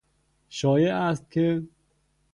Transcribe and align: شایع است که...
شایع 0.49 0.93
است 0.95 1.25
که... 1.31 1.63